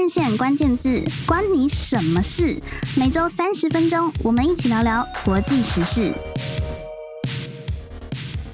[0.00, 2.58] 日线关键字，关你什么事？
[2.96, 6.10] 每周三十分钟，我们一起聊聊国际时事。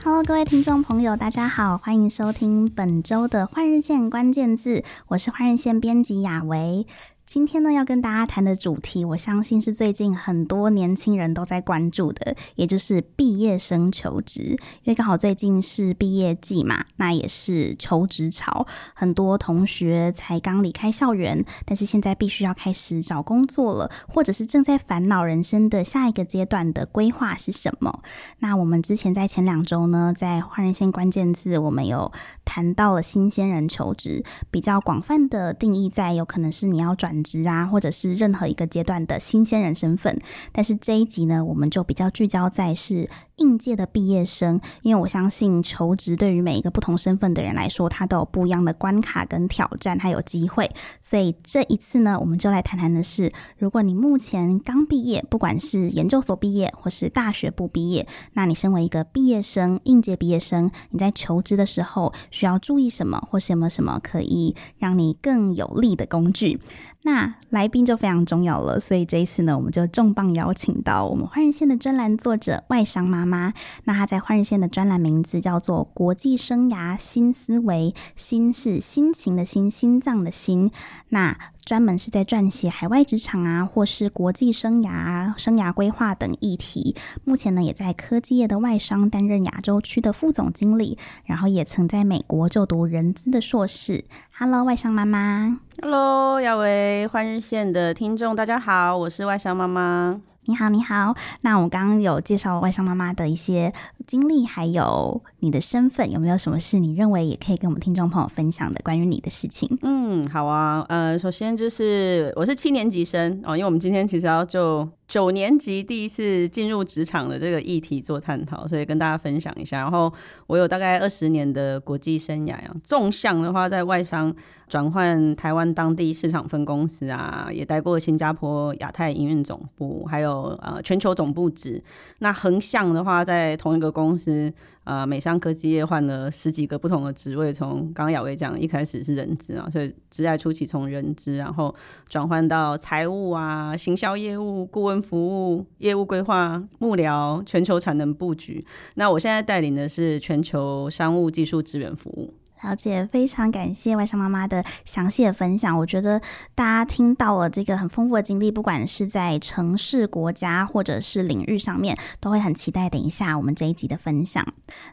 [0.02, 6.84] Hello，各位听众朋友，大家好，欢迎收听本周的换日线关键字，我是换日线编辑雅维。
[7.26, 14.42] 今天呢，要跟大家谈的主题，我相信是最近很多年轻人都在关注的，也就是毕业生求职。
[14.42, 18.64] 因为刚好最近是毕业季嘛，那也是求职潮，
[18.94, 28.02] 很多同学才刚离开校园，但是现在必须要开始找工作了，或者是正在烦恼人生的下一个阶段的规划是什么。
[28.38, 32.12] 那我们之前在前两周呢，在换人线关键字，我们有
[32.44, 40.18] 谈到了新鲜人求职，比较广泛的定义在有可能是你要转职啊，或者是任何一个阶段的新鲜人身份，
[40.52, 50.70] 但是这一集呢，我们就比较聚焦在是应届的毕业生，因为我相信求职对于每一个不同身份的人来说，他都有不一样的关卡跟挑战，还有机会。
[51.02, 66.58] 所以这一次呢，我们就来谈谈的是，如果你目前刚毕业，不管是研究所毕业或是大学部毕业，那你身为一个毕业生、应届毕业生，你在求职的时候需要注意什么，或是有没有什么可以让你更有利的工具？
[67.02, 73.52] 那来宾就非常重要了，所以这一次呢，我们就重磅邀请到我们换日线的专栏作者外商妈妈。
[73.84, 80.70] 那她在换日线的专栏名字叫做《国际生涯新思维》，心是心情的心，心脏的心。
[81.08, 86.94] 那专门是在撰写海外职场啊，或是国际生涯、生涯规划等议题。
[87.24, 94.04] 目前呢，也在科技业的外商担任亚洲区的副总经理，然后也曾在美国就读人资的硕士。
[94.38, 95.58] Hello，外商妈妈。
[95.82, 100.20] Hello，雅维换日线的听众，大家好，我是外商妈妈。
[100.48, 101.12] 你好，你好。
[101.40, 103.72] 那我刚刚有介绍外商妈妈的一些
[104.06, 109.76] 经历，还有你的身份，有没有什么事你认为也可以跟我们听众朋友分享的关于你的事情？
[109.82, 110.86] 嗯，好啊。
[110.88, 119.78] 呃，首先就是我是七年级生哦，因为我们今天其实要就九年级第一次进入职场的这个议题做探讨，所以跟大家分享一下。
[119.78, 120.12] 然后
[120.46, 124.34] 我有大概二十年的国际生涯呀，纵向的话在外商
[124.68, 131.82] 转换台湾当地市场分公司啊，也待过新加坡亚太营运总部，还有呃全球总部职。
[132.18, 134.52] 那横向的话，在同一个公司。
[134.86, 141.74] 呃，美商科技业换了十几个不同的职位，从刚刚雅薇讲，一开始是人资啊，所以职涯初期从人资，然后
[142.08, 148.64] 转换到财务啊、行销业务、顾问服务、业务规划、幕僚、全球产能布局。
[148.94, 152.32] 那我现在带领的是全球商务技术资源服务。
[152.62, 155.76] 了解，非常感谢外商妈妈的详细的分享。
[155.76, 156.20] 我觉得
[156.54, 164.44] 大家听到了这个很丰富的经历，不管是在城市、国家或者是领域上面，都会很期待等一下我们这一集的分享。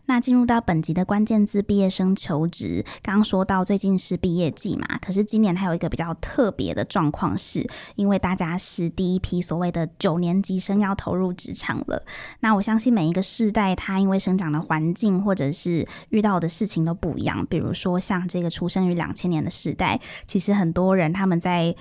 [0.05, 2.85] 那进入到本集的关键字，毕业生求职。
[3.01, 12.03] 刚刚说到最近是毕业季嘛，可是今年还有一个比较特别的状况，是因为大家是第一批所谓的九年级生要投入职场了。
[12.41, 17.45] 那我相信每一个世代，他因为生长的环境或者是遇到的事情都不一样。
[17.53, 21.75] 比如说，像这个出生于两千年的时代，其实很多人他们在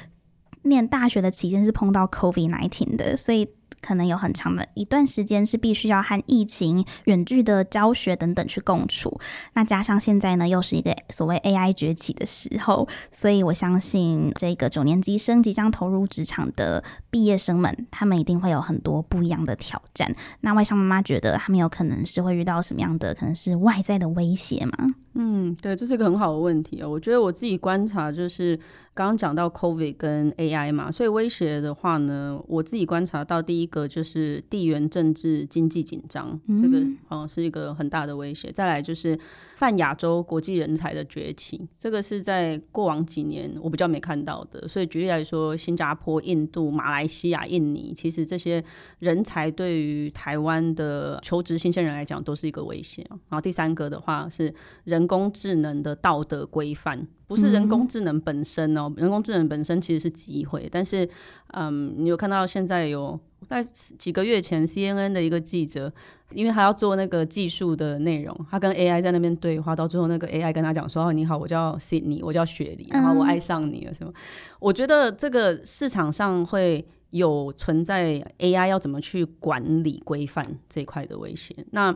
[0.64, 3.48] 念大学的期间是碰到 COVID-19 的，所以。
[3.80, 9.18] 可能有很长的一段时间是必须要和疫情、远距的教学等等去共处。
[9.54, 20.14] 那加上现在呢，又是一个所谓 AI 崛起的时候，所以我相信这个九年级生即将投入职场的毕业生们，他们一定会有很多不一样的挑战。
[20.42, 23.12] 那外商妈妈觉得他们有可能是会遇到什么样的？
[23.12, 24.94] 可能是外在的威胁吗？
[25.14, 26.88] 嗯，对，这是个很好的问题哦。
[26.88, 28.58] 我觉得我自己观察就是。
[28.94, 36.78] 刚刚讲到 COVID 跟 AI 嘛，所以威胁的话呢，我自己观察到第一个就是地缘政治经济紧张，这个
[37.08, 38.52] 哦是一个很大的威胁。
[38.52, 39.18] 再来就是
[39.62, 44.66] 泛亚洲国际人才的崛起，这个是在过往几年我比较没看到的。
[44.66, 48.64] 所以举例来说，新加坡、印度、马来西亚、印尼，其实这些
[48.98, 53.06] 人才对于台湾的求职新鲜人来讲都是一个威胁。
[53.08, 54.52] 然后第三个的话是
[54.82, 57.06] 人工智能的道德规范。
[57.28, 61.08] 不是人工智能本身哦，人工智能本身其实是机会，但是，
[61.54, 63.18] 嗯，你有看到现在有
[63.52, 63.62] 在
[63.98, 65.92] 几个月前，CNN 的一个记者，
[66.32, 74.12] 因为他要做那个技术的内容，他跟 AI 在那边对话，到最后那个 AI 跟他讲说：“哦你好，我叫 Sydney，我叫雪梨，然后我爱上你了，什么？”
[74.58, 81.54] 我觉得这个市场上会有存在 AI 要怎么去管理规范这一块的威胁。
[81.72, 81.94] 那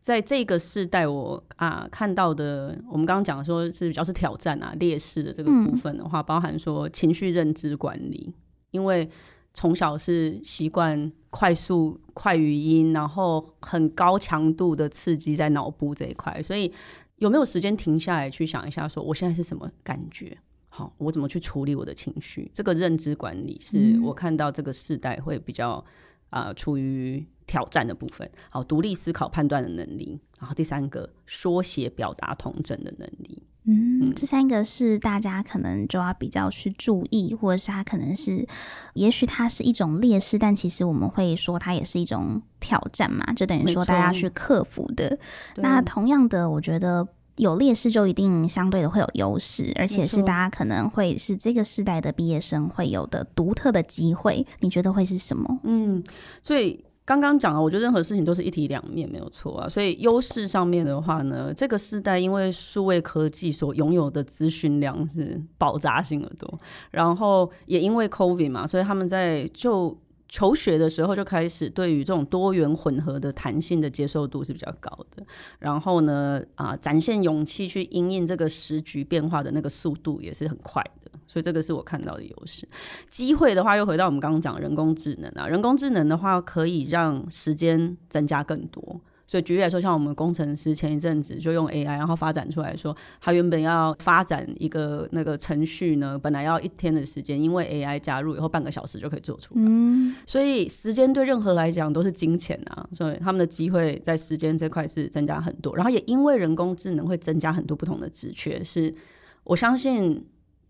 [0.00, 8.32] 在这个世代，我啊看到的，我们刚刚讲说是比较是挑战啊劣势的这个部分的话，包含说情绪认知管理，
[8.70, 9.08] 因为
[9.54, 16.70] 从小是习惯快速快语音，然后很高强度的刺激在脑部这一块，所以
[17.16, 20.36] 有没有时间停下来去想一下，说我现在是什么感觉？
[20.68, 22.50] 好，我怎么去处理我的情绪？
[22.52, 25.84] 这个认知管理是我看到这个世代会比较
[26.30, 28.28] 啊、呃、处于挑战的部分。
[28.50, 33.44] 好，独立思考判断的能力，然后第三个说写表达同整的能力。
[33.66, 38.46] 嗯，这三个是大家可能就要比较去注意，或者是它可能是，
[38.94, 45.18] 也许它是一种劣势，但其实我们会说它也是一种挑战嘛，就等于说大家去克服的。
[45.56, 47.06] 那同样的，我觉得。
[47.36, 54.46] 有劣势就一定相对的会有优势，而且是大家可能会是这个世代的毕业生会有的独特的机会。
[54.60, 55.58] 你觉得会是什么？
[55.64, 56.00] 嗯，
[56.44, 59.68] 所以刚刚讲了，我觉得任何事情都是一体两面，没有错啊。
[59.68, 66.58] 所以优势上面的话呢，这个世代因为数位科技所拥有的资讯量是爆炸性的多，
[66.90, 69.96] 然后也因为 COVID 嘛，所以他们在就。
[70.34, 75.24] 求学的时候就开始对于这种多元混合的弹性的接受度是比较高的，
[75.60, 82.68] 然后呢，啊，展现勇气去应应这个时局变化的那个速度也是很快的，所以这个是我看到的优势。
[83.08, 89.00] 机会的话，又回到我们刚刚讲人工智能啊，人工智能的话可以让时间增加更多。
[89.34, 99.62] 所以举例来说，像我们工程师前一阵子就用 AI，然后发展出来说，他原本要发展一个那个程序呢，本来要一天的时间，因为 AI 加入以后，半个小时就可以做出来。
[99.64, 105.74] 嗯，所以时间对任何来讲都是金钱啊，所以他们的机会在时间这块是增加很多。
[105.74, 108.94] 然后也因为人工智能会增加很多不同的职缺，是
[109.42, 110.24] 我相信。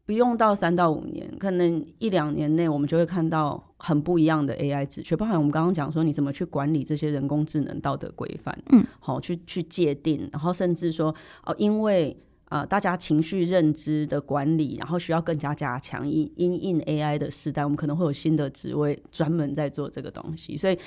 [0.07, 11.15] 不用到三到五年，可能一两年内，我们就会看到很不一样的 AI 职缺，包含我们刚刚讲说，你怎么去管理这些人工智能道德规范，嗯，好，去去界定，然后甚至说，
[11.45, 12.17] 哦，因为
[12.47, 20.79] 啊、呃，大家情绪认知的管理，然后需要更加加强，因因应 AI 的时代，我们可能会有新的职位专门在做这个东西，所以，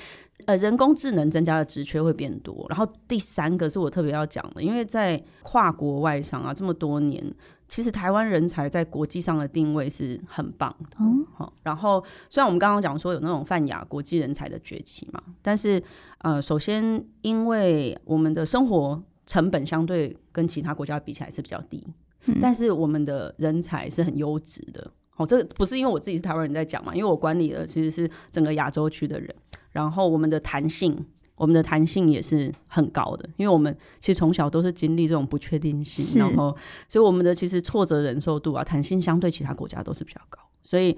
[0.46, 2.66] 呃，人工智能增加的职缺会变多。
[2.68, 7.24] 然后第三个是我特别要讲的，因为在跨国外商啊这么多年。
[7.68, 11.52] 其实台湾人才在国际上的定位是很棒的，嗯，好。
[11.62, 15.80] 然后虽然我们刚刚讲说有那种泛亚国际人才的崛起嘛，但是
[16.18, 21.86] 呃，首先因为我们的生活成本相对跟其他国家比起来是比较低，
[22.24, 24.90] 嗯，但是我们的人才是很优质的。
[25.16, 29.34] 哦，这不是因为我自己是台湾人在讲嘛，因为我管理的其实是整个亚洲区的人，
[29.72, 31.06] 然后我们的弹性。
[31.38, 36.54] 我们的弹性也是很高的，因为我们其实从小都是经历这种不确定性，然后
[36.88, 40.42] 所以我们的其实挫折忍受度啊，弹性相对其他国家都是比较高。
[40.62, 40.96] 所以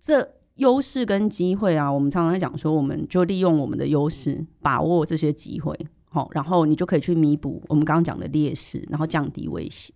[0.00, 5.78] 这优势跟机会啊，我们常常在讲说，我们就利用我们的优势，把握这些机会，
[6.08, 9.92] 好，然后你就可以去弥补我们刚刚讲的劣势，然后降低威胁。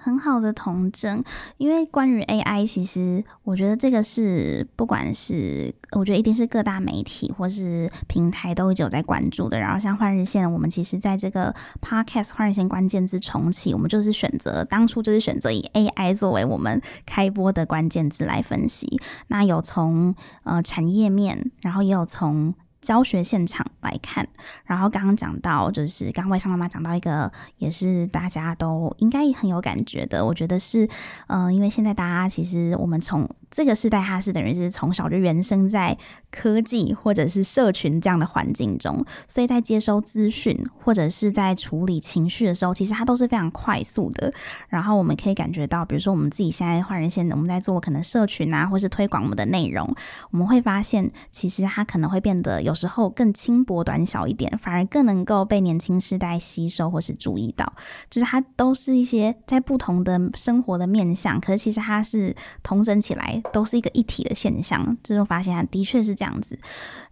[0.00, 1.22] 很好的童真，
[1.56, 9.58] 因为关于 AI，其实我觉得这个是不管是我觉得一定是各大媒体或是平台都一直有在关注的。
[9.58, 19.00] 然后像换日线，我们其实在这个 Podcast 换日线关键字重启，我们就是选择当初就是选择以 AI 作为我们开播的关键字来分析。
[19.26, 22.54] 那有从呃产业面，然后也有从。
[22.88, 24.26] 教学现场来看，
[24.64, 30.24] 然后刚刚讲到，就是刚外商妈妈讲到一个，也是大家都应该很有感觉的。
[30.24, 30.88] 我觉得是，
[31.26, 35.98] 嗯、因为现在大家其实我们从这个时代，它是等于是从小就原生在
[36.30, 44.32] 科技或者是社群这样的环境中，所以在接收资讯或者是在处理情绪的时候，其实它都是非常快速的。
[44.70, 49.94] 然后我们可以感觉到，比如说我们自己现在换人线，我们在做可能社群啊，或是推广我们的内容，
[50.30, 57.72] 我们会发现，其实它可能会变得有时候更轻薄短小一点，反而更能够被年轻世代吸收或是注意到。
[58.08, 63.42] 就是它都是一些在不同的生活的面向，可是其实它是同整起来。
[63.52, 66.58] 都是一个一体的现象，最终发现它的确是这样子。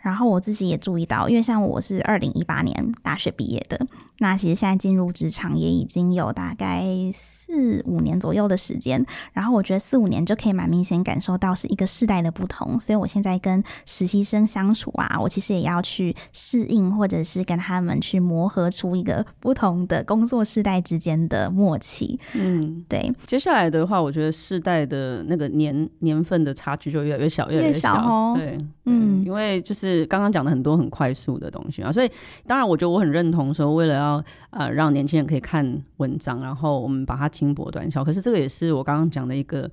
[0.06, 3.76] 然后我自己也注意到，因为像我是二零一八年大学毕业的，
[4.18, 9.04] 那其实现在进入职场也已经有大概四五年左右的时间。
[9.32, 12.78] 然后我觉得四五年就可以蛮明显感受到是一个世代的不同。
[12.78, 22.16] 所以我现在跟实习生相处啊，我其实也要去适应，或者是跟他们去磨合出一个不同的工作世代之间的默契。
[22.34, 23.12] 嗯，对。
[23.26, 27.96] 接下来的话，我觉得世代的那个年年份的差距就越来越小，越来越小。
[27.96, 29.95] 越小哦、对，嗯，因为就是。
[30.04, 32.10] 刚刚讲的很多很快速的东西啊，所以
[32.46, 38.04] 当然我觉得我很认同说，为了要呃让年轻人可以看文章，然后我们把它轻薄短小。
[38.04, 39.70] 可是这个也是我刚刚讲的一个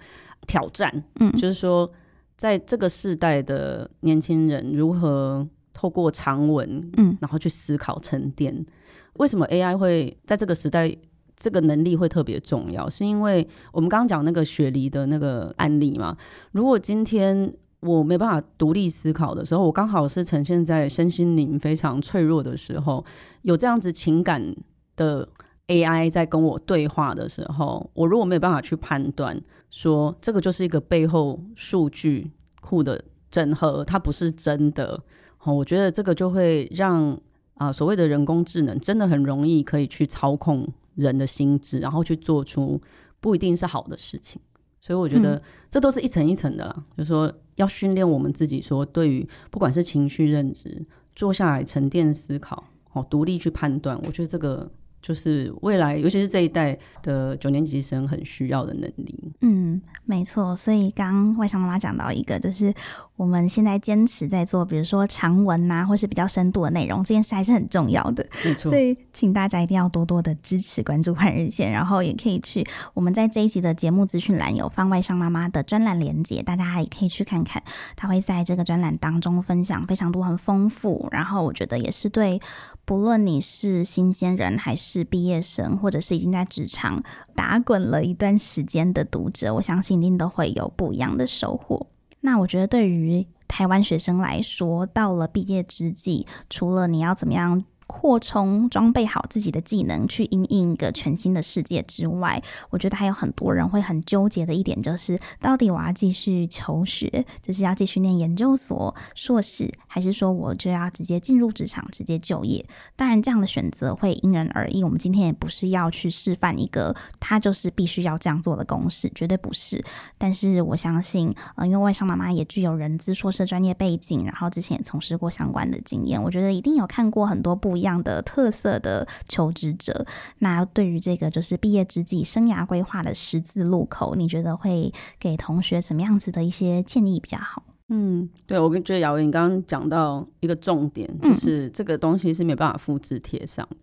[0.48, 1.92] 挑战，嗯，就是说
[2.38, 8.66] 在这个世代的年轻人如何透过长文，嗯，然后去思考沉淀。
[9.14, 10.96] 为什么 AI 会在这个时代
[11.36, 12.90] 这个能力会特别重要？
[12.90, 16.16] 是因为我们刚刚讲那个雪梨的那个案例嘛？
[16.52, 17.54] 如果今天
[17.84, 23.04] 我没办法独立思考的时候，我刚好是呈现在身心灵非常脆弱的时候，
[23.42, 24.56] 有这样子情感
[24.96, 25.28] 的
[25.68, 35.02] AI 在跟我对话的时候，我如果没有办法去判断说这个就是一个背后数据库的整合，它不是真的。
[35.46, 37.12] 哦，我觉得这个就会让
[37.56, 42.80] 啊、呃、所谓的人工智能真的很容易可以去操控人的心智，然后去做出
[43.20, 44.42] 不一定是好的事情。
[44.80, 54.72] 所以我觉得这都是一层一层的啦，嗯、就是说要训练我们自己，说对于不管是情绪认知，坐下来沉淀思考，哦，独立去判断，我觉得这个。
[55.04, 59.34] 就是未来，尤其是这一代的九年级生很需要的能力。
[59.42, 60.56] 嗯，没错。
[60.56, 62.74] 所以刚外商妈妈讲到一个，就是
[63.18, 68.26] 我们现在坚持在做，比如说长文呐、啊，或是比较深度的内容，这件事还是很重要的。
[68.46, 68.72] 没错。
[68.72, 77.62] 所以请大家一定要多多的支持、关注换日线，然后也可以去我们在这一集的节目资讯栏有放外商妈妈的专栏连接，大家也可以去看看。
[77.98, 82.40] 她会在这个专栏当中分享非常多很丰富，然后我觉得也是对。
[82.86, 87.02] 不论你是新鲜人还是是毕业生，或者是已经在职场
[87.34, 91.88] 打滚了一段时间的读者，我相信一定都会有不一样的收获。
[92.22, 112.66] 那我觉得对于台湾学生来说，到了毕业之际，除了你要怎么样，扩充装备好自己的技能，去因应一个全新的世界之外，我觉得还有很多人会很纠结的一点，就是到底我要继续求学，就是要继续念研究所、硕士，还是说我就要直接进入职场、直接就业？
[112.96, 114.84] 当然，这样的选择会因人而异。
[114.84, 119.84] 我们今天也不是要去示范一个他就是必须要这样做的公式，绝对不是。
[120.18, 130.06] 但是我相信，呃，因为外商妈妈也具有人资硕士专业背景，然后之前也从事过相关的经验，我觉得一定有看过很多部一样的特色的求职者，
[130.40, 137.64] 那对于这个就是毕业之际生涯规划的十字路口，你觉得会给同学什么样子的一些建议比较好？
[137.90, 143.78] 嗯，对，我跟觉得雅维你刚刚讲到一个重点，就是这个东西是没办法复制贴上，嗯、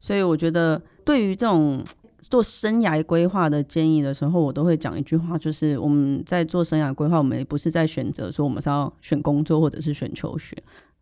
[0.00, 1.82] 所以我觉得对于这种
[2.20, 10.56] 做生涯规划的建议的时候，我都会讲一句话，就是我们在做生涯规划，我们也不是在选择说我们是要选工作或者是选求学。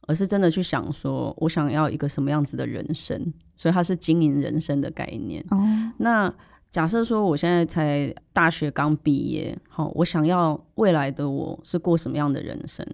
[0.07, 5.45] 而是真的去想说，我想要一个什么样子的人生，所以它是经营人生的概念。
[5.51, 5.59] 哦，
[5.99, 6.33] 那
[6.71, 12.87] 假设说我现在才大学刚毕业，好，我想要未来的我是过什么样的人生？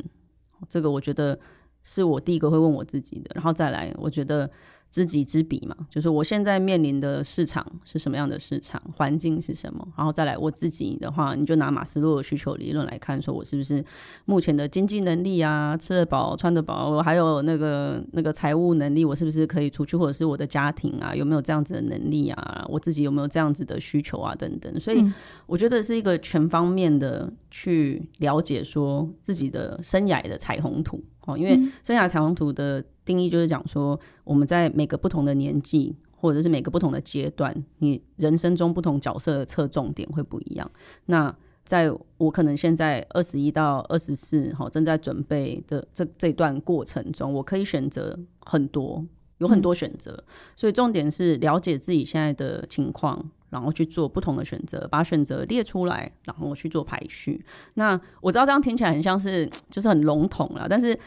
[0.69, 1.39] 这个我觉得
[1.83, 4.51] 是我第一个会问我自己的，然后再来，我觉得。
[4.93, 13.83] 知己知彼嘛，就是我现在面临的市场是什么样的市场环境是什么，然后再来我自己的话，你就拿马斯洛的需求理论来看，说我是不是
[14.27, 25.03] 目前的经济能力啊，吃得饱穿得饱，我还有那个那个财务能力，我是不是可以出去，或者是我的家庭啊有没有这样子的能力啊，我自己有没有这样子的需求啊等等，所以
[25.47, 32.85] 我觉得是一个全方面的去了解说自己的生涯的彩虹图哦，因为生涯彩虹图的。
[33.05, 40.71] 定义就是讲说，我们在每个不同的年纪，或者是每个不同的阶段，你人生中不同角色的侧重点会不一样。
[41.07, 49.05] 那在我可能现在二十一到二十四，哈，正在准备的这这段过程中，我可以选择很多，
[49.39, 50.13] 有很多选择。
[50.13, 50.25] 嗯。
[50.55, 57.45] 所以重点是了解自己现在的情况，然后去做不同的选择，把选择列出来，然后去做排序。
[57.75, 60.99] 那我知道这样听起来很像是就是很笼统啦，但是。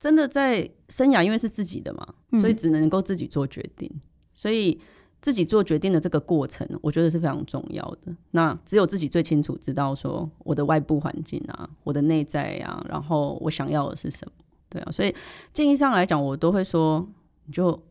[0.00, 2.06] 真的在生涯，因为是自己的嘛，
[2.38, 3.90] 所以只能够自己做决定。
[3.92, 4.00] 嗯、
[4.32, 4.80] 所以
[5.20, 8.14] 自己做决定的这个过程，我觉得是非常重要的。
[8.30, 14.32] 那只有自己最清楚知道说我的外部环境啊，我的内在啊，然后我想要的是什么，
[14.68, 14.92] 对啊。
[14.92, 15.12] 所以
[15.52, 17.04] 建议上来讲，我都会说，
[17.46, 17.82] 你就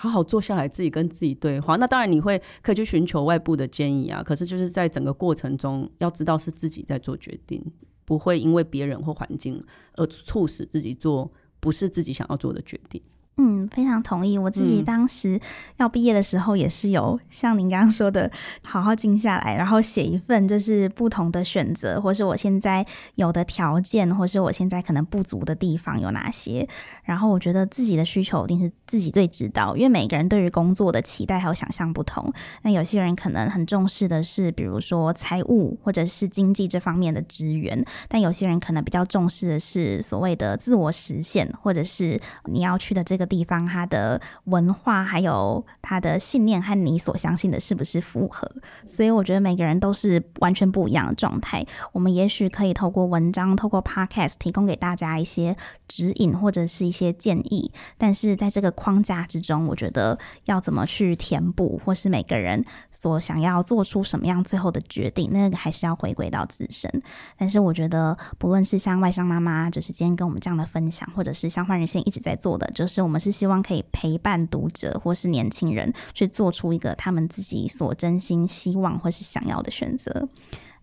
[0.00, 1.74] 好好坐下来，自己跟自己对话。
[1.74, 7.60] 那当然你会可以去寻求外部的建议啊，可是就是在整个过程中，要知道是自己在做决定。
[8.04, 9.60] 不会因为别人或环境
[9.96, 13.02] 而促使自己做不是自己想要做的决定。
[13.40, 14.36] 嗯，非常同意。
[14.36, 15.38] 我自己当时
[15.76, 18.28] 要毕业的时候，也是有像您刚刚说的，
[18.64, 26.66] 好好静下来，然后写一份就是不同的选择，或是我现在有的条件，或是我现在可能不足的地方有哪些。
[27.08, 32.30] 然后我觉得自己的需求一定是自己最知道，因为每个人对于工作的期待还有想象不同。
[32.62, 43.28] 那有些人可能很重视的是，比如说财务或者是经济这方面的资源，但有些人可能比较重视的是所谓的自我实现，或者是你要去的这个。
[43.28, 48.50] 地方，它的文化还有它的信念和你所相信的是不是符合？
[48.86, 51.62] 所以我觉得每个人都是完全不一样的状态。
[51.92, 55.54] 我们也许可以透过文章、透过 Podcast 提供给大家一些
[55.86, 66.90] 指引或者是一些些建议，但是在这个框架之中，我觉得要怎么去填补，或是每个人所想要做出什么样最后的决定，那个还是要回归到自身。
[67.36, 73.18] 但是我觉得，不论是像外商妈妈，就是今天跟我们这样的分享，或者是像换日线一直在做的，就是我们。
[73.18, 80.28] 是希望可以陪伴读者或是年轻人去做出一个他们自己所真心希望或是想要的选择。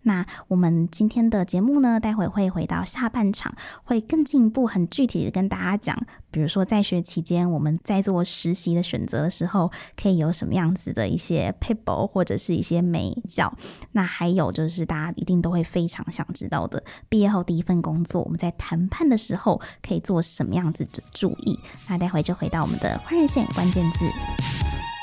[0.06, 5.98] 那我们今天的节目呢，待会会回到下半场，会更进一步、很具体的跟大家讲，
[6.30, 13.52] 比如说在学期间我们在做实习的选择的时候，可以有什么样子的一些撇步或者是一些美角。
[13.94, 21.60] 那还有就是大家一定都会非常想知道的，毕业后第一份工作，我们在谈判的时候可以做什么样子的注意？
[21.90, 24.95] 那待会就回到我们的换热线关键字。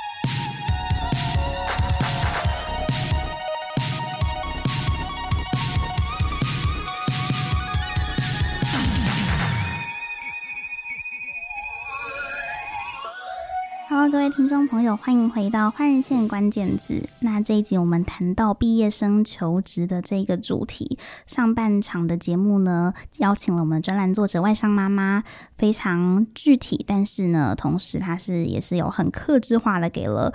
[13.94, 17.06] Hello，各位听众朋友，欢迎回到换日线关键字。
[17.20, 20.96] 那这一集我们谈到毕业生求职的这个主题。
[21.26, 25.22] 上半场的节目呢，邀请了我们专栏作者外商妈妈，
[25.58, 30.32] 非常具体，但是呢，同时她是也是有很克制化的给了。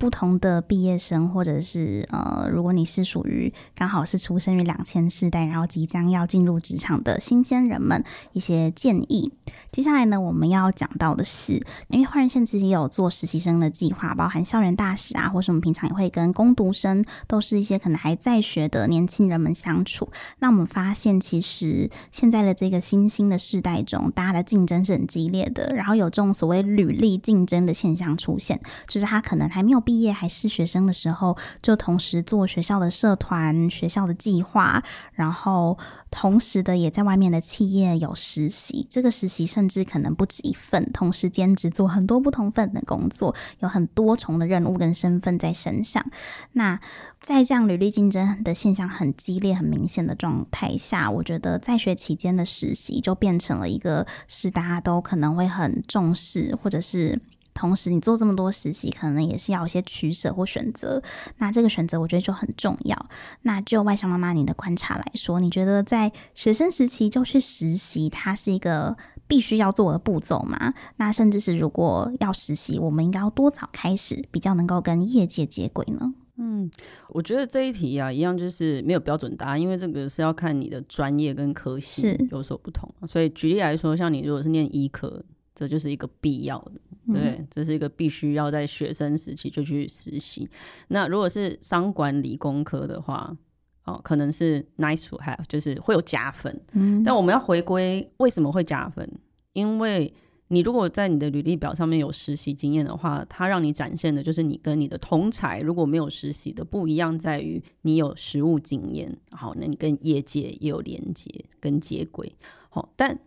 [0.00, 8.02] 不同的毕业生，或者是呃，如果你是属于刚好是出生于两千世代，然后即将要进入职场的新鲜人们，
[8.32, 9.30] 一些建议。
[9.70, 20.08] 接下来呢，我们要讲到的是，因为换日线其实也有做实习生的计划，包含校园大使啊，或是我们平常也会跟工读生，都是一些可能还在学的年轻人们相处。
[20.38, 29.82] 那我们发现，其实现在的这个新兴的世代中，大家的竞争是很激烈的，然后有这种所谓履历竞争的现象出现，就是他可能还没有。
[29.90, 34.80] 毕业还是学生的时候，就同时做学校的社团、学校的计划，
[35.14, 35.76] 然后
[36.12, 38.86] 同时的也在外面的企业有实习。
[38.88, 46.06] 这个实习甚至可能不止一份，同时兼职做很多不同份的工作，有很多重的任务跟身份在身上。
[46.52, 46.78] 那
[47.20, 57.20] 在这样履历竞争的现象很激烈、很明显的状态下，我觉得在学期间的实习就变成了一个是大家都可能会很重视，或者是。
[57.52, 61.02] 同时，你做这么多实习，可能也是要一些取舍或选择。
[61.38, 63.06] 那这个选择，我觉得就很重要。
[63.42, 68.96] 那就外商妈妈你的观察来说，你觉得在学生时期就去实习，它是一个
[69.26, 70.74] 必须要做的步骤吗？
[70.96, 76.14] 那甚至是如果要实习，我们应该要多早开始，比较能够跟业界接轨呢？
[76.42, 76.70] 嗯，
[77.10, 82.90] 我觉得这一题啊，一样就是没有标准答案，因为这个是要看你的专业跟科系有所不同。
[83.06, 85.22] 所以举例来说，像你如果是念医科，
[85.60, 86.80] 这就是一个必要的。
[87.12, 90.48] 对，这是一个必须要在学生时期就去实习。
[90.88, 93.36] 那如果是商管理工科的话，
[93.84, 96.58] 哦，可能是 nice to have，就是会有加分。
[96.72, 99.06] 嗯，但我们要回归为什么会加分？
[99.52, 100.10] 因为
[100.48, 109.14] 你如果在你的履历表上面有实习经验的话，它让你展现的就是你跟你的同才如果没有实习的不一样，在于你有实务经验。
[109.30, 111.28] 好，那你跟业界也有连接
[111.60, 112.34] 跟接轨。
[112.70, 113.18] 好，但。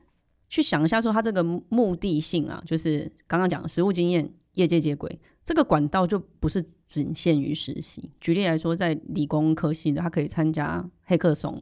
[0.54, 8.12] 去想一下，说他这个目的性啊，就是刚刚讲的实务经验、业界接轨，这个管道就不是仅限于实习。
[8.22, 11.60] 举例来说，在理工科系的，他可以参加黑客松，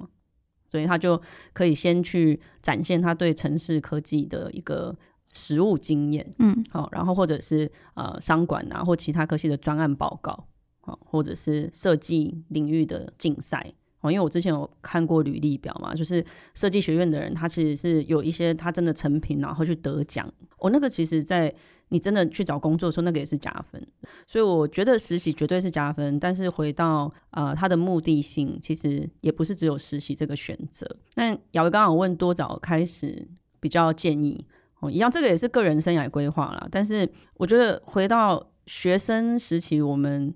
[0.68, 1.22] 所以他就
[1.54, 4.94] 可以先去展现他对城市科技的一个
[5.32, 10.48] 实务经验，嗯，好，然后或者是呃商管啊，或其他科系的专案报告，
[10.82, 13.74] 好，或者是设计领域的竞赛。
[14.02, 20.32] 哦，因为我之前有看过履历表嘛，就是设计学院的人，他其实是有一些他真的成品，然后去得奖。
[20.58, 21.54] 我、哦、那个其实，在
[21.90, 23.86] 你真的去找工作的时候，那个也是加分。
[24.26, 26.20] 所以我觉得实习绝对是加分。
[26.20, 30.88] 但是回到呃，它的目的性，其实也不是只有实习这个选择。
[31.16, 33.28] 那雅维刚刚问多早开始
[33.60, 34.44] 比较建议
[34.80, 36.68] 哦，一样这个也是个人生涯规划啦。
[36.72, 40.34] 但是我觉得回到学生时期，我们。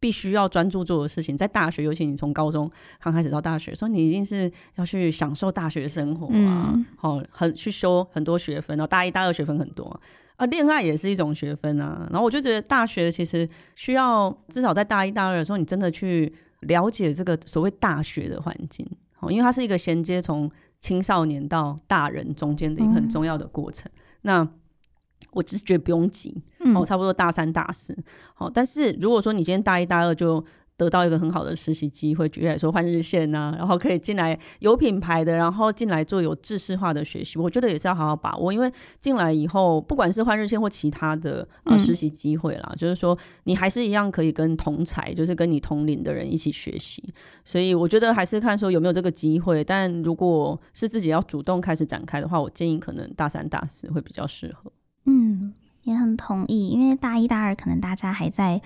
[0.00, 10.00] 必须要专注做的事情，在大学，尤其你从高中刚开始到大学，所以你一定是要去享受大学生活啊，好、嗯，很去修很多学分，然后大一、大二学分很多
[10.36, 12.06] 啊，恋爱也是一种学分啊。
[12.10, 23.90] 然后我就觉得大学其实需要至少在大一、大二的时候，你真的去了解这个所谓大学的环境，好，因为它是一个衔接从青少年到大人中间的一个很重要的过程。
[23.94, 24.48] 嗯、那
[25.32, 26.42] 我只是觉得不用急，
[26.74, 27.96] 哦，差不多大三、大四，
[28.34, 28.48] 好。
[28.50, 30.44] 但是如果说你今天大一、大二就
[30.76, 38.52] 得到一个很好的实习机会，举例来说换日线啊，然后可以进来有品牌的，然后进来做有知识化的学习，我觉得也是要好好把握。
[38.52, 47.02] 因为进来以后，不管是换日线或其他的呃实习机会啦，嗯、就是说你还是一样可以跟同才，就是跟你同龄的人一起学习。
[47.44, 49.64] 所以我觉得还是看说有没有这个机会。
[49.64, 54.70] 但如果是自己要主动开始展开的话，我建议可能大三、大四会比较适合。
[55.06, 55.54] 嗯，
[55.88, 58.60] 也很同意，因为大一、大二可能大家还在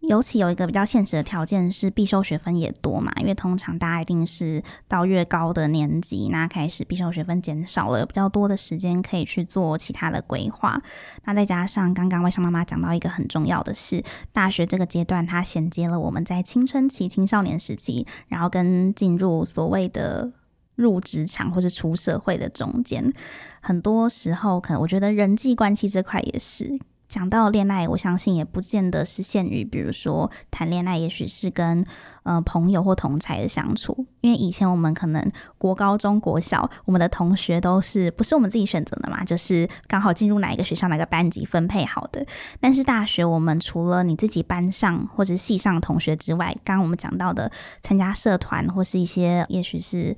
[0.00, 10.80] 尤其有一个比较现实的条件是必修学分也多嘛，因为通常大家一定是到越高的年级，那开始必修学分减少了，有比较多的时间可以去做其他的规划。
[11.24, 20.32] 那再加上刚刚外商妈妈讲到一个很重要的是，大学这个阶段它衔接了我们在青春期、青少年时期，然后跟进入所谓的
[20.80, 23.12] 入职场或是出社会的中间，
[23.60, 26.78] 很多时候可能我觉得人际关系这块也是。
[27.10, 31.84] 讲到恋爱，我相信也不见得是限于，比如说谈恋爱，也许是跟
[32.22, 34.06] 呃朋友或同才的相处。
[34.20, 42.24] 因为以前我们可能国高中国小，我们的同学都是不是我们自己选择的嘛，就是刚好进入哪一个学校、哪个班级分配好的。
[42.60, 50.16] 但是大学，我们除了你自己班上或者系上同学之外，刚刚我们讲到的参加社团或是一些，也许是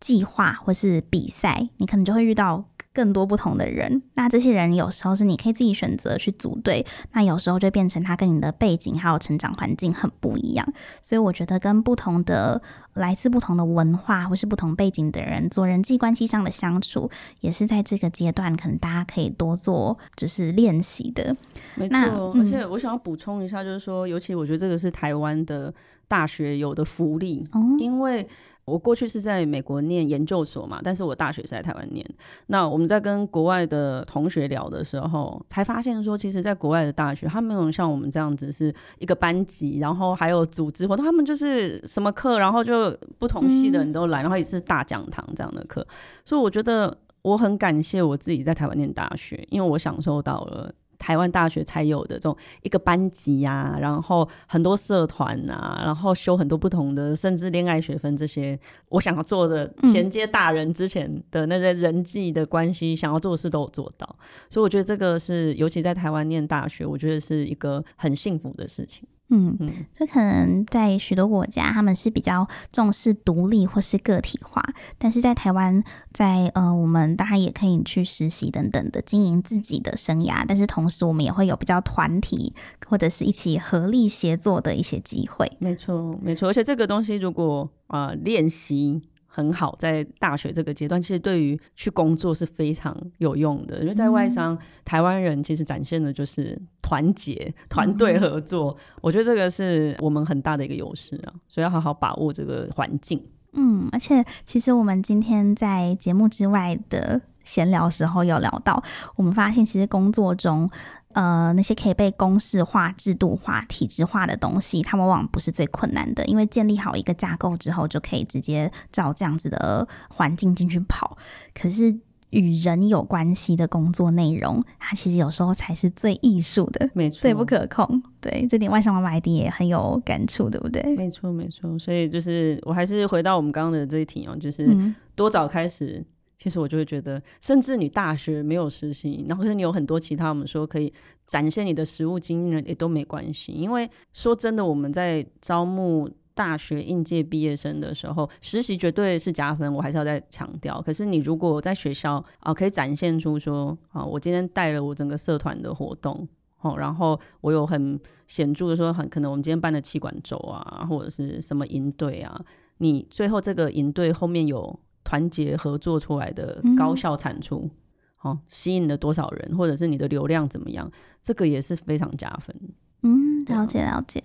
[0.00, 2.64] 计划或是比赛，你可能就会遇到。
[2.96, 10.66] 更多不同的人，那这些人有时候是你可以自己选择去组队，那有时候就变成他跟你的背景还有成长环境很不一样，
[11.02, 12.62] 所以我觉得跟不同的
[12.94, 21.36] 来自不同的文化或是不同背景的人做人际关系上的相处，也是在这个阶段可能大家可以多做就是练习的。
[21.74, 25.70] 没错，而且我想要补充一下，就是说，尤其我觉得这个是台湾的
[26.08, 28.26] 大学有的福利，哦、因为。
[28.66, 32.04] 我过去是在美国念研究所嘛，但是我大学是在台湾念。
[32.48, 45.86] 那我们在跟国外的同学聊的时候，才发现说，其实，在国外的大学，他没有像我们这样子是一个班级，然后还有组织活动，他们就是什么课，然后就不同系的人都来，然后也是大讲堂这样的课。
[46.24, 50.74] 所以我觉得我很感谢我自己在台湾念大学，因为我享受到了。
[51.06, 64.16] 台湾大学才有的这种一个班级呀、啊，然后很多社团啊，然后修很多不同的，甚至恋爱学分这些，我想要做的衔接大人之前的那些人际的关系，嗯、想要做的事都有做到，
[64.50, 69.06] 所以我觉得这个是，尤其在台湾念大学，我觉得是一个很幸福的事情。
[69.28, 69.58] 嗯，
[69.98, 74.62] 就可能在许多国家，他们是比较重视独立或是个体化，
[74.98, 82.54] 但是在台湾，在呃，我们当然也可以去实习等等的经营自己的生涯，但是同时我们也会有比较团体
[82.86, 85.50] 或者是一起合力协作的一些机会。
[85.58, 89.02] 没错，没错，而且这个东西如果啊练习。
[89.36, 93.82] 呃很好，在大学这个阶段，其实对于去工作是非常有用的。
[93.82, 98.74] 因为在外商，嗯、台湾人其实展现的就是团结、团队合作。
[98.78, 103.22] 嗯、我觉得这个是我们很大的一个优势啊，所以要好好把握这个环境。
[103.52, 108.82] 嗯，而且其实我们今天在节目之外的闲聊时候有聊到，
[109.16, 110.68] 我们发现其实工作中。
[111.16, 121.16] 呃，那些可以被公式化、制度化、体制化的东西，它往往不是最困难的，因为建立好一个架构之后，就可以直接照这样子的环境进去跑。
[121.54, 121.98] 可是
[122.28, 128.02] 与人有关系的工作内容，它其实有时候才是最艺术的，没错，最不可控。
[128.20, 130.82] 对，这点外商妈妈一定也很有感触，对不对？
[130.96, 131.78] 没错，没错。
[131.78, 134.68] 所以就是，我还是回到我们刚刚的这一题哦，就是
[135.14, 136.04] 多早开始。
[136.36, 140.92] 其实我就会觉得，甚至你大学没有实习，然后是你有很多其他我们说可以
[141.26, 143.52] 展现你的实务经验，也都没关系。
[143.52, 150.78] 因为说真的，我们在招募大学应届毕业生的时候，实习绝对是加分，我还是要再强调。
[150.82, 156.28] 可是你如果在学校啊，可以展现出说啊，我今天带了我整个社团的活动，
[156.60, 162.38] 哦，然后我有很显著的说，很可能我们今天办的气管周啊，或者是什么营队啊，
[162.76, 164.78] 你最后这个营队后面有。
[165.06, 167.70] 团结合作出来的高效产出，
[168.16, 170.90] 好、嗯哦、吸引了多少人，或者是你的流量怎么样？
[171.22, 172.54] 这个也是非常加分。
[173.02, 174.24] 嗯，了解了解。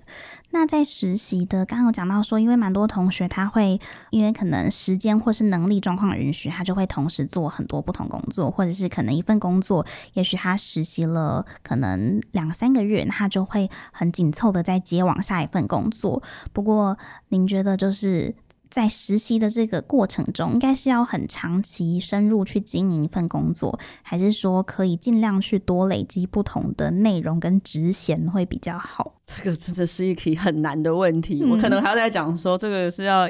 [0.49, 16.23] 那在实习的，刚刚有讲到说，因为蛮多同学他会因为可能时间或是能力状况允许，他就会同时做很多不同工作，或者是可能一份工作，也许他实习了可能两三个月，他就会很紧凑的在接往下一份工作。
[16.51, 16.97] 不过，
[17.29, 18.33] 您觉得就是？
[18.71, 29.19] 在实习的这个过程中，应该是要很长期深入去经营一份工作，还是说可以尽量去多累积不同的内容跟职衔会比较好？
[29.25, 33.29] 这个真的是一题很难的问题，嗯、我可能还要再讲说，这个是要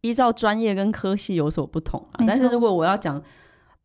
[0.00, 2.24] 依照专业跟科系有所不同啊。
[2.26, 3.22] 但是如果我要讲。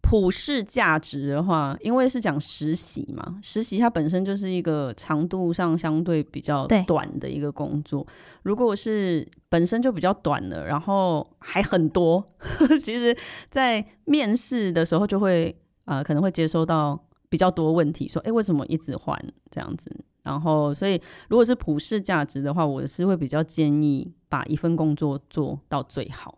[0.08, 8.06] 普世价值的话，因为是讲实习嘛，实习它本身就是一个长度上相对比较短的一个工作。
[8.44, 13.18] 如果是本身就比较短的，然后还很多，呵 呵其实，
[13.50, 15.54] 在面试的时候就会
[15.86, 19.92] 呃可能会接收到比较多问题，说哎为什么一直换这样子？
[20.22, 26.38] 然后所以如果是普世价值的话，我是会比较建议把一份工作做到最好。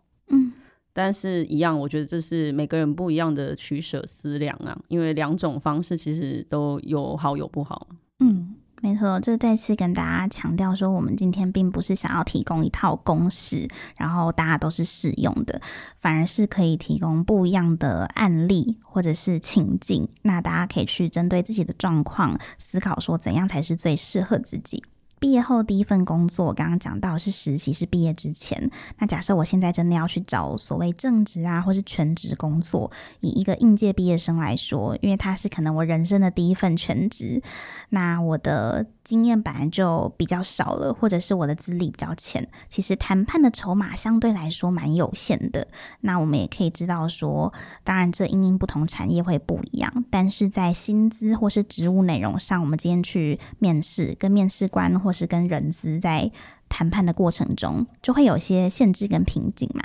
[1.00, 7.86] 但是，一样，我觉得这是每个人不一样的取舍思量啊，因为两种方式其实都有好有不好。
[8.18, 15.60] 嗯，没错，这再次跟大家强调说，我们今天并不是想要提供一套公式，然后大家都是适用的，
[16.00, 24.82] 反而是可以提供不一样的案例或者是情境，那大家可以去针对自己的状况思考，说怎样才是最适合自己。
[25.20, 28.70] 毕业后第一份工作，刚刚讲到是实习，是毕业之前。
[28.98, 37.42] 那假设我现在真的要去找所谓正职啊，或是全职工作，以一个应届毕业生来说，因为他是可能我人生的第一份全职，
[37.90, 45.66] 那我的经验本来就比较少了，或者是我的资历比较浅，其实谈判的筹码相对来说蛮有限的。
[46.00, 47.52] 那我们也可以知道说，
[47.84, 56.30] 当然这因应不同产业会不一样，但是在薪资或是职务内容上，我们今天去面试，跟面试官或是跟人资在
[56.68, 59.82] 谈判的过程中，就会有些限制跟瓶颈嘛。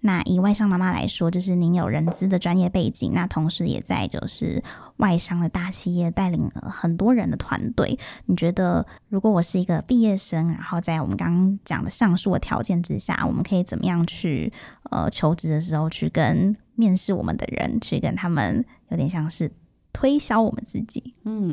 [0.00, 4.64] 那以外商妈妈来说，就是您有人资的专业背景，那同时也在就是
[4.96, 7.98] 外商的大企业带领了很多人的团队。
[8.24, 14.50] 你觉得，如果我是一个毕业生，然后在我们刚刚讲的上述的条件之下，我们可以怎么样去
[14.90, 19.52] 呃求职的时候去跟面试我们的人去跟他们有点像是
[19.92, 21.14] 推销我们自己？
[21.24, 21.50] 嗯，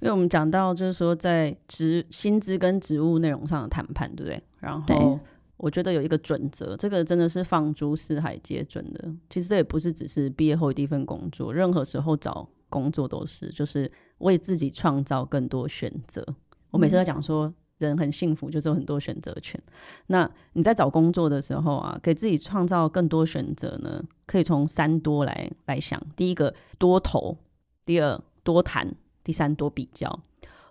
[0.00, 4.42] 因为我们讲到就是说在职薪资跟职务内容上的谈判，对不对？
[4.60, 5.18] 然后。
[5.56, 9.08] 我觉得有一个准则，这个真的是放诸四海皆准的。
[9.30, 16.26] 其实这也不是只是毕业后第一份工作，任何时候找工作都是，就是为自己创造更多选择。
[16.70, 19.58] 我每次都讲说，人很幸福，就是有很多选择权。
[20.08, 25.98] 那你在找工作的时候啊，给自己创造更多选择呢，可以从三多来来想。
[26.16, 27.38] 第一个多投，
[27.84, 30.20] 第二多谈，第三多比较。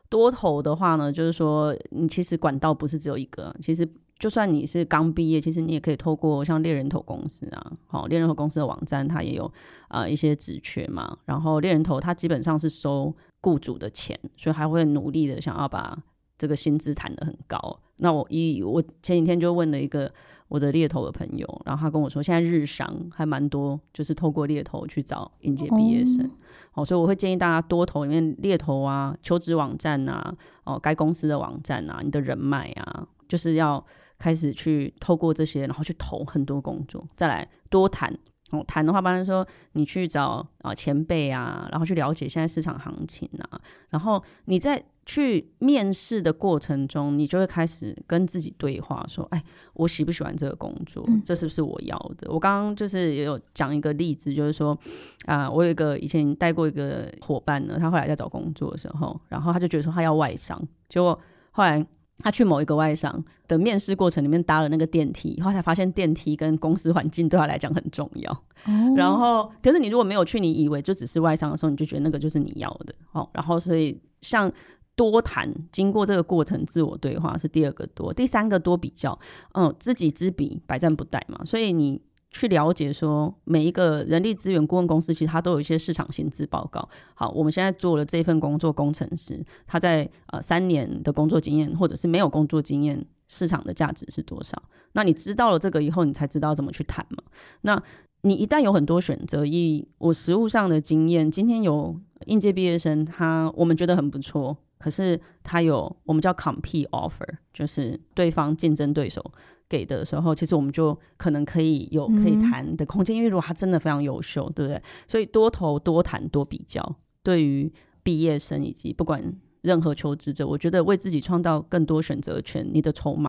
[0.10, 3.88] 多投的话呢，就是说你其实管道不是只有一个，其实。
[4.20, 9.52] 就算你是刚毕业，其实你也可以透过像猎人头公司啊，好，猎人头公司的网站，它也有
[9.90, 11.18] 啊、一些职缺嘛。
[11.26, 15.98] 然后猎人头它基本上是收雇主的钱，所以还会努力的想要把
[16.38, 17.78] 这个薪资谈得很高。
[17.98, 20.10] 那我一我前几天就问了一个
[20.48, 26.30] 我的猎头的朋友，然后他跟我说，现在日商还蛮多，就是透过猎头去找应届毕业生。
[26.72, 33.84] 好、哦，所以我会建议大家多投里面猎头啊、求职网站啊、哦该公司的网站啊、你的人脉啊，就是要。
[34.20, 38.18] 开始去透过这些，然后去投很多工作，再来多谈。
[38.52, 51.06] 哦，谈的话，比方说你去找啊前辈啊，然后去了解现在市场行情啊，然后你在去面试的过程中，你就会开始跟自己对话，说：“哎，我喜不喜欢这个工作？
[51.26, 54.78] 这是不是我要的？”我刚刚就是也有讲一个例子，就是说
[55.26, 61.20] 啊，我有一个以前带过一个伙伴呢，他后来在找工作的时候，然后他就觉得说他要外商，结果
[61.52, 61.86] 后来。
[62.20, 68.32] 他去某一个外商的面试过程里面搭了那个电梯，后来才发现电梯跟公司环境对他来讲很重要。
[68.32, 68.94] 哦。
[68.96, 72.94] 然后，可是你如果没有去，你以为就只是外商的时候，你就觉得那个就是你要的。
[73.12, 73.28] 哦。
[73.34, 74.50] 然后，所以像
[74.96, 79.18] 多谈，经过这个过程，自我对话是第二个多，第三个多比较。
[79.54, 81.44] 嗯，知己知彼，百战不殆嘛。
[81.46, 82.02] 所以你。
[82.36, 86.90] 去了解说，每一个人力资源顾问公司，其实它都有一些市场薪资报告。
[87.14, 94.60] 好，我们现在做了这份工作，工程师他在呃三年的工作经验，或者是没有工作经验，市场的价值是多少？
[94.94, 97.22] 那你知道了这个以后，你才知道怎么去谈嘛。
[97.62, 97.80] 那
[98.24, 109.24] 你一旦有很多选择，以我实务上的经验，今天有应届毕业生，他我们觉得很不错，可是他有我们叫 compete offer，就是对方竞争对手。
[109.70, 114.80] 给的时候，其实我们就可能可以有可以谈的空间，嗯，因为如果他真的非常优秀，对不对？
[115.08, 123.28] 所以多投、多谈、多比较，对于毕业生以及不管任何求职者，我觉得为自己创造更多选择权，你的筹码，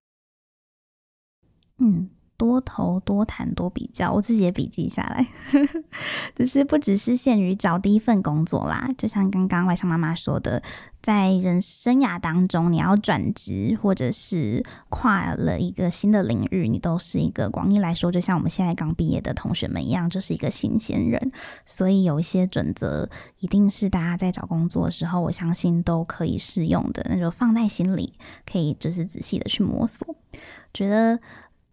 [1.78, 2.10] 嗯。
[2.36, 5.26] 多投多谈多比较，我自己也笔记下来。
[6.34, 10.62] 只是不只是限于找第一份工作啦，就像刚刚外商妈妈说的，
[11.00, 21.32] 在人生涯当中，你要转职或者是跨了一个新的领域，你都是一个广义来说，就像我们现在刚毕业的同学们一样，就是一个新鲜人。
[21.64, 28.12] 所以有一些准则，一定是大家在找工作的时候，我相信都可以适用的，那就放在心里，
[28.50, 30.16] 可以就是仔细的去摸索，
[30.72, 31.20] 觉得。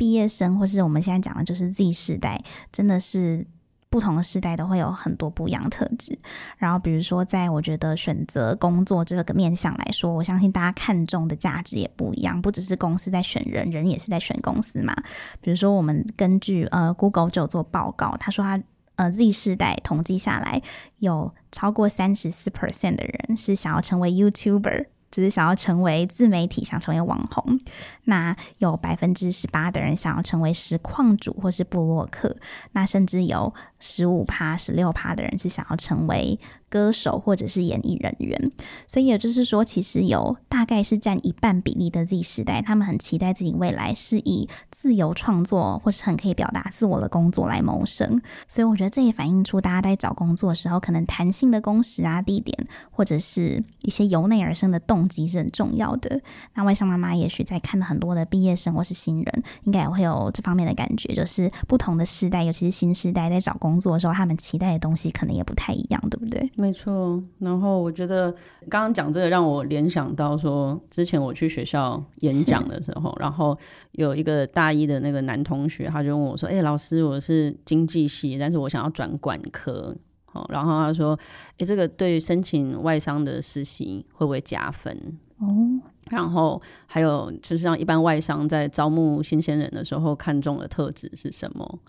[0.01, 3.45] 毕业生，或是我们现在讲的，就是 Z 世代，真的是
[3.87, 6.17] 不同的世代都会有很多不一样的特质。
[6.57, 14.91] 然后，比如说，在我觉得选择工作这个面向来说，我相信大家看重的价值也不一样，不只是公司在选人，人也是在选公司嘛。
[15.39, 18.59] 比如说，我们根据呃 Google 就有做报告，他说他
[18.95, 20.59] 呃 Z 世代统计下来，
[20.97, 24.87] 有超过三十四 percent 的人是想要成为 YouTuber。
[25.11, 27.59] 只是想要成为自媒体，想成为网红。
[28.05, 32.35] 那有百分之十八的人想要成为实况主或是布洛克。
[32.71, 36.39] 那甚至有十五趴、十六趴的人是想要成为
[36.69, 38.51] 歌手或者是演艺人员，
[38.87, 48.21] 所以也就是说，其实有大概是占一半比例的 Z 时代，他们很期待自己未来是以自由创作或是很可以表达自我的工作来谋生。
[48.47, 52.57] 所以我觉得这也反映出大家在找工作的时候，可能弹性的工时啊、地点，
[52.89, 56.21] 或者是一些由内而生的动机是很重要的。
[56.53, 66.51] 那外商妈妈也许在看了很多的毕业生或是新人，应该也会有这方面的感觉，就是不同的世代，尤其是新时代在找工作的时候，他们期待的东西可能也不太一样，对不对？
[66.55, 68.31] 没错，然后我觉得
[68.69, 73.57] 刚刚讲这个让我联想到说，之前我去学校演讲的时候，然后
[73.93, 79.95] 有一个大一的那个男同学，他就问我说：“哎、欸，老师，我是经济系，但是我想要转管科。”
[80.33, 81.13] 哦然后他说
[81.53, 84.97] ：“哎、欸，这个对申请外商的实习会不会加分？”
[85.39, 85.79] 哦，
[86.09, 91.79] 然后还有就是像一般外商在招募新鲜人的时候，看重的特质是什么？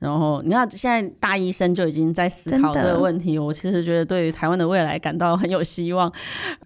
[0.00, 3.38] 然后你看，现在大一生就已经在思考这个问题。
[3.38, 6.10] 我其实觉得对于台湾的未来感到很有希望。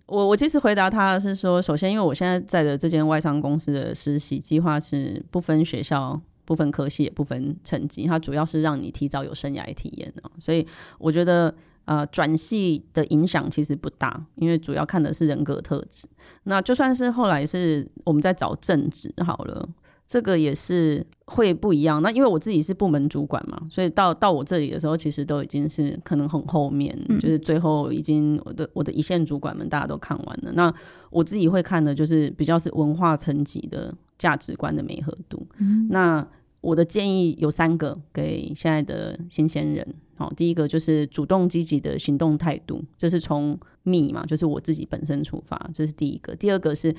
[0.07, 10.23] 我我其实回答他是说，首先，因为我现在在的这间外商公司的实习计划是不分学校、不分科系、也不分成绩，它主要是让你提早有生涯体验的。
[10.39, 10.65] 所以
[10.99, 11.53] 我觉得，
[11.87, 16.07] 呃，转系的影响其实不大，因为主要看的是人格特质。
[16.45, 19.69] 那就算是后来是我们在找正职好了。
[20.07, 22.03] 这个也是会不一样。
[22.03, 30.53] 那因为我自己是部门主管嘛，所以到到我这里的时候，其实都已经是可能很后面，嗯、就是最后已经我的我的一线主管们大家都看完了。
[30.53, 30.73] 那
[31.11, 35.47] 我自己会看的就是比较是文化层级的价值观的美合度。
[35.59, 36.27] 嗯、那
[36.61, 39.87] 我的建议有三个给现在的新鲜人。
[40.17, 46.37] 好，第一个就是主动积极的行动态度，这是从 me 嘛，就是我自己本身出发，这是第一个。
[46.37, 46.95] 第二个是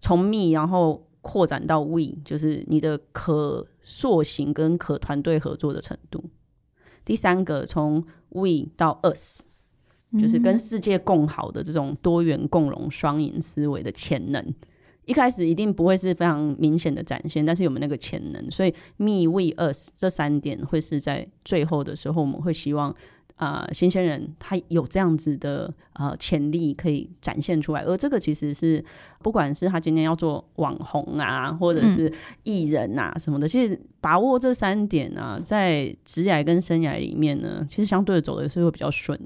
[0.00, 1.04] 从 me，然后。
[1.20, 6.24] 扩展到 we，就是你的可塑性跟可团队合作的程度。
[7.04, 9.42] 第三个，从 we 到 us，
[10.18, 14.54] 就是跟世界共好的这种多元共荣双赢思维的潜能。
[15.04, 18.50] 一开始一定不会是非常明显的展现，但是有没有那个潜能？
[18.50, 22.94] 所以 me、we、us 这三点会是在最后的时候，我们会希望。
[23.38, 28.84] 啊、呃，新鲜人他有这样子的呃潜力可以展现出来，而这个其实是
[29.22, 39.18] 不管是他今天要做网红啊，或者是艺人啊什么的，嗯、其实把握这三点啊，在职涯跟生涯里面呢，其实相对的走的是会比较顺，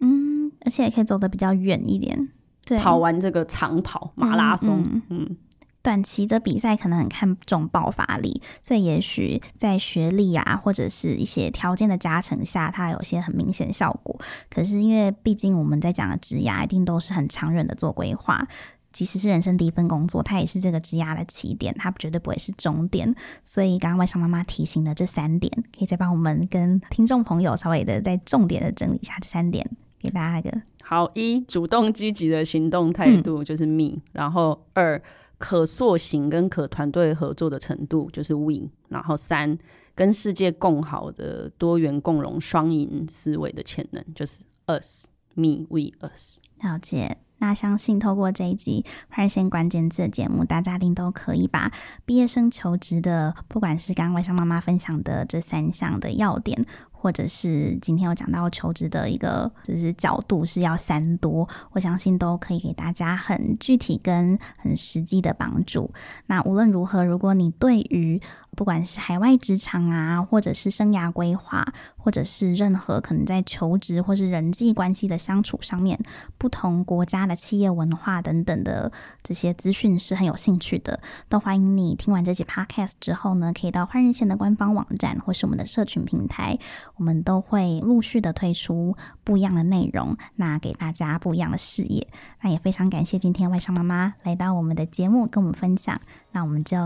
[0.00, 2.28] 嗯，而且也可以走得比较远一点，
[2.66, 5.36] 对，跑完这个长跑马拉松，嗯
[5.84, 14.18] 短期的比赛可能很看重爆发力，所以也许在学历啊或者是一些条件的加成下，它有些很明显效果。
[14.48, 18.48] 可是因为毕竟我们在讲的职涯，一定都是很长远的做规划。
[18.92, 23.14] 即使是人生第一份工作，它也是这个职涯的起点，它绝对不会是终点。
[23.44, 29.68] 所以刚刚外商妈妈提醒的这三点，可以再帮我们跟听众朋友稍微的再重点的整理一下这三点，
[30.00, 35.02] 给大家一个好一主动积极的行动态度，就是 me、嗯、然后二。
[35.38, 39.58] 可塑型跟可团队合作的程度就是 Win，然后三
[39.94, 46.38] 跟世界共好的多元共荣双赢思维的潜能就是 us，me we us。
[46.62, 51.72] 了解，那相信透过这一集换日线关键字的节目，大家一定都可以把
[52.04, 56.64] 毕业生求职的，不管是刚刚外商妈妈分享的这三项的要点。
[57.04, 65.92] 或者是今天有讲到求职的一个就是角度是要三多，我相信都可以给大家很具体跟很实际的帮助。
[66.28, 68.18] 那无论如何，如果你对于
[68.56, 71.62] 不管是海外职场啊，或者是生涯规划，
[71.98, 76.00] 或者是任何可能在求职或是人际关系的相处上面，
[76.38, 78.90] 不同国家的企业文化等等的
[79.22, 86.58] 这些资讯是很有兴趣的，都欢迎你听完这期 podcast 之后呢，可以到换日线的官方网站或是我们的社群平台。
[86.96, 92.06] 我们都会陆续的推出不一样的内容，那给大家不一样的视野。
[92.40, 96.00] 那也非常感谢今天外商妈妈来到我们的节目跟我们分享。
[96.32, 96.76] 那我们就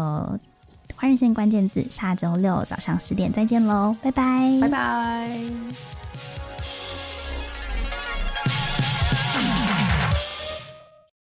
[0.97, 6.08] 换日线关键字，下周六早上十点再见喽，拜拜，拜拜。